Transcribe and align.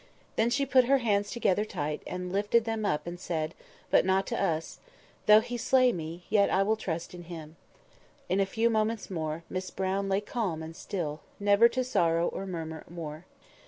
Then 0.35 0.49
she 0.49 0.65
put 0.65 0.85
her 0.85 0.97
hands 0.97 1.29
together 1.29 1.63
tight, 1.63 2.01
and 2.07 2.33
lifted 2.33 2.65
them 2.65 2.87
up, 2.87 3.05
and 3.05 3.19
said—but 3.19 4.03
not 4.03 4.25
to 4.25 4.41
us—"Though 4.41 5.41
He 5.41 5.57
slay 5.57 5.91
me, 5.93 6.23
yet 6.27 6.49
will 6.65 6.73
I 6.73 6.79
trust 6.79 7.13
in 7.13 7.25
Him." 7.25 7.55
In 8.27 8.39
a 8.39 8.47
few 8.47 8.71
moments 8.71 9.11
more 9.11 9.43
Miss 9.47 9.69
Brown 9.69 10.09
lay 10.09 10.19
calm 10.21 10.63
and 10.63 10.75
still—never 10.75 11.69
to 11.69 11.83
sorrow 11.83 12.27
or 12.29 12.47
murmur 12.47 12.83
more. 12.89 13.25